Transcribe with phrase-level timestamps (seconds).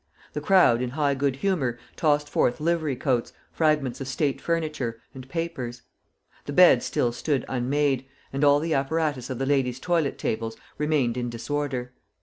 [0.33, 5.29] The crowd, in high good humor, tossed forth livery coats, fragments of state furniture, and
[5.29, 5.83] papers.
[6.47, 11.17] The beds still stood unmade, and all the apparatus of the ladies' toilet tables remained
[11.17, 11.93] in disorder.